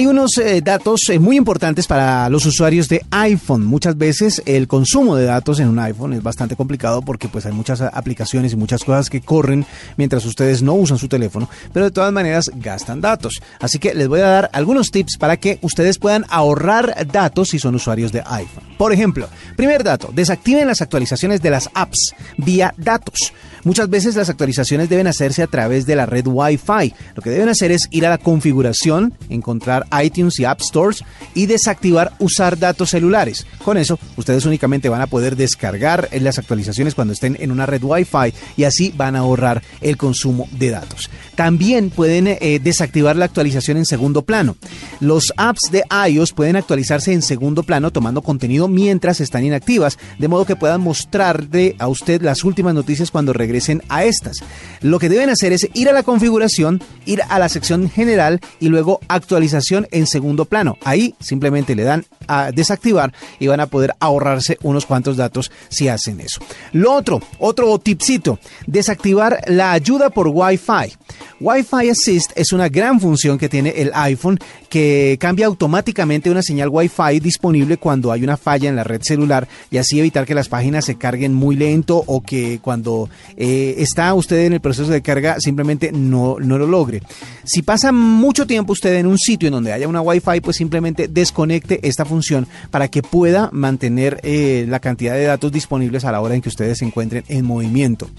Hay 0.00 0.06
unos 0.06 0.38
eh, 0.38 0.60
datos 0.62 1.08
eh, 1.08 1.18
muy 1.18 1.36
importantes 1.36 1.88
para 1.88 2.28
los 2.28 2.46
usuarios 2.46 2.88
de 2.88 3.04
iPhone. 3.10 3.64
Muchas 3.64 3.98
veces 3.98 4.40
el 4.46 4.68
consumo 4.68 5.16
de 5.16 5.24
datos 5.24 5.58
en 5.58 5.66
un 5.66 5.80
iPhone 5.80 6.12
es 6.12 6.22
bastante 6.22 6.54
complicado 6.54 7.02
porque 7.02 7.26
pues 7.26 7.46
hay 7.46 7.52
muchas 7.52 7.80
aplicaciones 7.80 8.52
y 8.52 8.56
muchas 8.56 8.84
cosas 8.84 9.10
que 9.10 9.22
corren 9.22 9.66
mientras 9.96 10.24
ustedes 10.24 10.62
no 10.62 10.74
usan 10.74 10.98
su 10.98 11.08
teléfono, 11.08 11.50
pero 11.72 11.86
de 11.86 11.90
todas 11.90 12.12
maneras 12.12 12.48
gastan 12.54 13.00
datos. 13.00 13.40
Así 13.58 13.80
que 13.80 13.92
les 13.92 14.06
voy 14.06 14.20
a 14.20 14.28
dar 14.28 14.50
algunos 14.52 14.92
tips 14.92 15.16
para 15.18 15.36
que 15.36 15.58
ustedes 15.62 15.98
puedan 15.98 16.26
ahorrar 16.28 16.94
datos 17.10 17.48
si 17.48 17.58
son 17.58 17.74
usuarios 17.74 18.12
de 18.12 18.22
iPhone. 18.24 18.62
Por 18.78 18.92
ejemplo, 18.92 19.28
primer 19.56 19.82
dato, 19.82 20.10
desactiven 20.14 20.68
las 20.68 20.80
actualizaciones 20.80 21.42
de 21.42 21.50
las 21.50 21.70
apps 21.74 22.14
vía 22.36 22.72
datos. 22.76 23.32
Muchas 23.64 23.90
veces 23.90 24.16
las 24.16 24.28
actualizaciones 24.28 24.88
deben 24.88 25.06
hacerse 25.06 25.42
a 25.42 25.46
través 25.46 25.86
de 25.86 25.96
la 25.96 26.06
red 26.06 26.26
Wi-Fi. 26.26 26.94
Lo 27.14 27.22
que 27.22 27.30
deben 27.30 27.48
hacer 27.48 27.72
es 27.72 27.88
ir 27.90 28.06
a 28.06 28.10
la 28.10 28.18
configuración, 28.18 29.14
encontrar 29.28 29.86
iTunes 30.02 30.38
y 30.38 30.44
App 30.44 30.60
Stores 30.60 31.04
y 31.34 31.46
desactivar 31.46 32.12
usar 32.18 32.58
datos 32.58 32.90
celulares. 32.90 33.46
Con 33.64 33.76
eso, 33.76 33.98
ustedes 34.16 34.46
únicamente 34.46 34.88
van 34.88 35.02
a 35.02 35.06
poder 35.06 35.36
descargar 35.36 36.08
las 36.20 36.38
actualizaciones 36.38 36.94
cuando 36.94 37.12
estén 37.12 37.36
en 37.40 37.50
una 37.50 37.66
red 37.66 37.82
Wi-Fi 37.82 38.32
y 38.56 38.64
así 38.64 38.92
van 38.96 39.16
a 39.16 39.20
ahorrar 39.20 39.62
el 39.80 39.96
consumo 39.96 40.48
de 40.52 40.70
datos. 40.70 41.10
También 41.34 41.90
pueden 41.90 42.28
eh, 42.28 42.60
desactivar 42.62 43.16
la 43.16 43.24
actualización 43.24 43.76
en 43.76 43.86
segundo 43.86 44.22
plano. 44.22 44.56
Los 45.00 45.32
apps 45.36 45.70
de 45.70 45.84
iOS 46.08 46.32
pueden 46.32 46.56
actualizarse 46.56 47.12
en 47.12 47.22
segundo 47.22 47.62
plano 47.62 47.90
tomando 47.90 48.22
contenido 48.22 48.68
mientras 48.68 49.20
están 49.20 49.44
inactivas, 49.44 49.98
de 50.18 50.28
modo 50.28 50.44
que 50.44 50.56
puedan 50.56 50.80
mostrarle 50.80 51.76
a 51.78 51.88
usted 51.88 52.22
las 52.22 52.44
últimas 52.44 52.74
noticias 52.74 53.10
cuando 53.10 53.32
regresen 53.32 53.47
a 53.88 54.04
estas. 54.04 54.38
Lo 54.80 54.98
que 54.98 55.08
deben 55.08 55.30
hacer 55.30 55.52
es 55.52 55.68
ir 55.74 55.88
a 55.88 55.92
la 55.92 56.02
configuración, 56.02 56.82
ir 57.04 57.22
a 57.28 57.38
la 57.38 57.48
sección 57.48 57.90
general 57.90 58.40
y 58.60 58.68
luego 58.68 59.00
actualización 59.08 59.88
en 59.90 60.06
segundo 60.06 60.44
plano. 60.44 60.76
Ahí 60.84 61.14
simplemente 61.20 61.74
le 61.74 61.84
dan 61.84 62.04
a 62.26 62.52
desactivar 62.52 63.12
y 63.38 63.46
van 63.46 63.60
a 63.60 63.66
poder 63.66 63.94
ahorrarse 64.00 64.58
unos 64.62 64.86
cuantos 64.86 65.16
datos 65.16 65.50
si 65.68 65.88
hacen 65.88 66.20
eso. 66.20 66.40
Lo 66.72 66.92
otro, 66.92 67.20
otro 67.38 67.78
tipcito, 67.78 68.38
desactivar 68.66 69.40
la 69.46 69.72
ayuda 69.72 70.10
por 70.10 70.28
Wi-Fi. 70.28 70.96
Wi-Fi 71.40 71.90
Assist 71.90 72.32
es 72.34 72.52
una 72.52 72.68
gran 72.68 72.98
función 72.98 73.38
que 73.38 73.48
tiene 73.48 73.70
el 73.70 73.92
iPhone 73.94 74.38
que 74.68 75.16
cambia 75.20 75.46
automáticamente 75.46 76.30
una 76.30 76.42
señal 76.42 76.68
Wi-Fi 76.68 77.20
disponible 77.20 77.76
cuando 77.76 78.10
hay 78.10 78.24
una 78.24 78.36
falla 78.36 78.68
en 78.68 78.74
la 78.74 78.82
red 78.82 79.02
celular 79.02 79.46
y 79.70 79.78
así 79.78 80.00
evitar 80.00 80.26
que 80.26 80.34
las 80.34 80.48
páginas 80.48 80.84
se 80.84 80.96
carguen 80.96 81.32
muy 81.32 81.54
lento 81.54 82.02
o 82.06 82.22
que 82.22 82.58
cuando 82.60 83.08
eh, 83.36 83.76
está 83.78 84.12
usted 84.14 84.46
en 84.46 84.54
el 84.54 84.60
proceso 84.60 84.90
de 84.90 85.00
carga 85.00 85.38
simplemente 85.38 85.92
no, 85.92 86.38
no 86.40 86.58
lo 86.58 86.66
logre. 86.66 87.02
Si 87.44 87.62
pasa 87.62 87.92
mucho 87.92 88.46
tiempo 88.46 88.72
usted 88.72 88.96
en 88.96 89.06
un 89.06 89.18
sitio 89.18 89.46
en 89.46 89.52
donde 89.54 89.72
haya 89.72 89.86
una 89.86 90.00
Wi-Fi, 90.00 90.40
pues 90.40 90.56
simplemente 90.56 91.06
desconecte 91.06 91.86
esta 91.86 92.04
función 92.04 92.48
para 92.72 92.88
que 92.88 93.02
pueda 93.02 93.48
mantener 93.52 94.20
eh, 94.24 94.66
la 94.68 94.80
cantidad 94.80 95.14
de 95.14 95.24
datos 95.24 95.52
disponibles 95.52 96.04
a 96.04 96.10
la 96.10 96.20
hora 96.20 96.34
en 96.34 96.42
que 96.42 96.48
ustedes 96.48 96.78
se 96.78 96.84
encuentren 96.84 97.22
en 97.28 97.44
movimiento. 97.44 98.10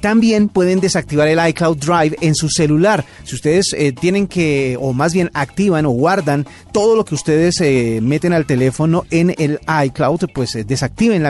También 0.00 0.48
pueden 0.48 0.80
desactivar 0.80 1.28
el 1.28 1.48
iCloud 1.48 1.76
Drive 1.76 2.16
en 2.22 2.34
su 2.34 2.48
celular. 2.48 2.61
Si 3.24 3.34
ustedes 3.34 3.72
eh, 3.76 3.92
tienen 3.92 4.26
que, 4.26 4.76
o 4.80 4.92
más 4.92 5.14
bien 5.14 5.30
activan 5.34 5.86
o 5.86 5.90
guardan 5.90 6.46
todo 6.72 6.96
lo 6.96 7.04
que 7.04 7.14
ustedes 7.14 7.60
eh, 7.60 8.00
meten 8.02 8.32
al 8.32 8.46
teléfono 8.46 9.04
en 9.10 9.34
el 9.38 9.60
iCloud, 9.86 10.30
pues 10.34 10.56
eh, 10.56 10.64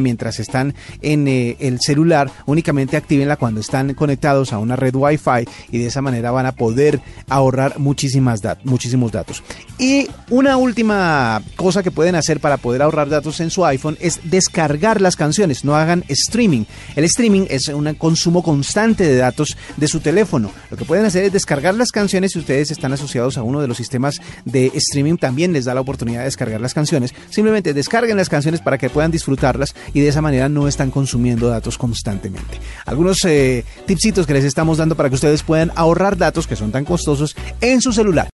mientras 0.01 0.41
están 0.41 0.75
en 1.03 1.29
el 1.29 1.81
celular. 1.81 2.31
Únicamente 2.47 2.97
actívenla 2.97 3.37
cuando 3.37 3.61
están 3.61 3.95
conectados 3.95 4.53
a 4.53 4.59
una 4.59 4.77
red 4.77 4.95
Wi-Fi 4.95 5.47
y 5.71 5.79
de 5.79 5.87
esa 5.87 6.03
manera 6.03 6.31
van 6.31 6.47
a 6.47 6.53
poder 6.53 7.01
ahorrar 7.29 7.79
muchísimas 7.79 8.41
muchísimos 8.65 9.13
datos. 9.13 9.43
Y 9.79 10.09
una 10.31 10.57
última 10.57 11.43
cosa 11.57 11.83
que 11.83 11.91
pueden 11.91 12.15
hacer 12.15 12.41
para 12.41 12.57
poder 12.57 12.83
ahorrar 12.83 13.09
datos 13.09 13.41
en 13.41 13.51
su 13.51 13.65
iPhone 13.67 13.97
es 14.01 14.21
descargar 14.25 15.01
las 15.01 15.17
canciones. 15.17 15.65
No 15.65 15.77
hagan 15.77 16.05
streaming. 16.09 16.65
El 16.97 17.05
streaming 17.05 17.47
es 17.49 17.69
un 17.69 17.93
consumo 17.95 18.43
con 18.43 18.63
constante 18.63 19.05
de 19.05 19.17
datos 19.17 19.57
de 19.77 19.89
su 19.89 19.99
teléfono. 19.99 20.53
Lo 20.71 20.77
que 20.77 20.85
pueden 20.85 21.05
hacer 21.05 21.22
es 21.23 21.33
descargar 21.33 21.75
las 21.75 21.91
canciones 21.91 22.33
si 22.33 22.39
ustedes 22.39 22.71
están 22.71 22.93
asociados 22.93 23.39
a 23.39 23.43
uno 23.43 23.61
de 23.61 23.69
los 23.69 23.77
sistemas 23.77 24.21
de 24.45 24.71
streaming 24.75 25.17
también 25.17 25.53
les 25.53 25.65
da 25.65 25.75
la 25.75 25.81
oportunidad 25.81 26.21
de 26.21 26.27
descargar 26.27 26.61
las 26.61 26.75
canciones. 26.75 27.15
Simplemente 27.31 27.75
descarguen 27.75 28.17
las 28.17 28.29
canciones 28.29 28.61
para 28.61 28.79
que 28.79 28.91
puedan 28.91 29.11
disfrutarlas 29.11 29.75
y 29.95 30.01
de 30.01 30.09
esa 30.09 30.23
manera 30.23 30.49
no 30.49 30.69
están 30.69 30.91
consumiendo 30.91 31.49
datos 31.49 31.79
constantemente. 31.79 32.59
Algunos 32.87 33.25
eh, 33.25 33.65
tipsitos 33.87 34.27
que 34.27 34.35
les 34.35 34.45
estamos 34.45 34.79
dando 34.79 34.95
para 34.95 35.09
que 35.09 35.17
ustedes 35.17 35.43
puedan 35.43 35.73
ahorrar 35.75 36.17
datos 36.17 36.47
que 36.47 36.57
son 36.57 36.73
tan 36.73 36.85
costosos 36.85 37.35
en 37.61 37.81
su 37.81 37.93
celular. 37.93 38.31